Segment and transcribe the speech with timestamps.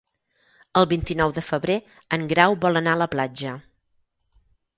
[0.79, 1.75] El vint-i-nou de febrer
[2.17, 3.53] en Grau vol anar a la platja.